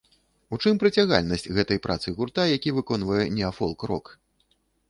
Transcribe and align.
У 0.55 0.57
чым 0.63 0.79
прыцягальнасць 0.83 1.45
гэтай 1.59 1.79
працы 1.85 2.07
гурта, 2.21 2.49
які 2.55 2.75
выконвае 2.81 3.23
неафолк-рок? 3.37 4.05